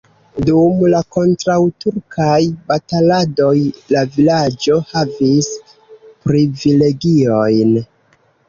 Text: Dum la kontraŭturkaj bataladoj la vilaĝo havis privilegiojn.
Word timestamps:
Dum 0.49 0.79
la 0.93 1.01
kontraŭturkaj 1.17 2.39
bataladoj 2.71 3.53
la 3.97 4.03
vilaĝo 4.17 4.81
havis 4.95 5.51
privilegiojn. 6.27 7.79